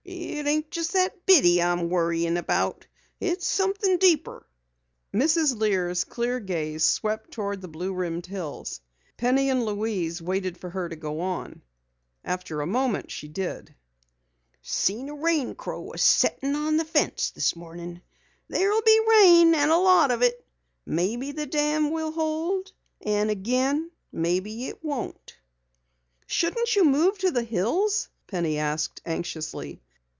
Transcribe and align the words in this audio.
"It 0.03 0.47
ain't 0.47 0.71
just 0.71 0.93
that 0.93 1.25
biddy 1.25 1.61
I'm 1.61 1.89
worried 1.89 2.35
about. 2.35 2.85
It's 3.19 3.45
somethin' 3.47 3.97
deeper." 3.97 4.45
Mrs. 5.13 5.55
Lear's 5.59 6.03
clear 6.03 6.39
gaze 6.39 6.83
swept 6.83 7.31
toward 7.31 7.61
the 7.61 7.67
blue 7.67 7.93
rimmed 7.93 8.25
hills. 8.25 8.81
Penny 9.17 9.49
and 9.51 9.63
Louise 9.63 10.19
waited 10.21 10.57
for 10.57 10.71
her 10.71 10.89
to 10.89 10.95
go 10.95 11.21
on. 11.21 11.61
After 12.25 12.59
a 12.59 12.65
moment 12.67 13.11
she 13.11 13.27
did. 13.27 13.75
"Seen 14.61 15.07
a 15.09 15.13
rain 15.15 15.53
crow 15.53 15.93
a 15.93 15.97
settin' 15.99 16.55
on 16.55 16.77
the 16.77 16.85
fence 16.85 17.29
this 17.29 17.55
morning. 17.55 18.01
There'll 18.49 18.81
be 18.81 19.05
rain 19.07 19.53
an' 19.53 19.69
a 19.69 19.79
lot 19.79 20.09
of 20.11 20.23
it. 20.23 20.45
Maybe 20.85 21.31
the 21.31 21.45
dam 21.45 21.91
will 21.91 22.11
hold, 22.11 22.71
an' 23.01 23.29
again, 23.29 23.91
maybe 24.11 24.65
it 24.65 24.83
won't." 24.83 25.37
"Shouldn't 26.25 26.75
you 26.75 26.83
move 26.83 27.19
to 27.19 27.31
the 27.31 27.43
hills?" 27.43 28.09
Penny 28.27 28.57
asked 28.57 29.01
anxiously. 29.05 29.79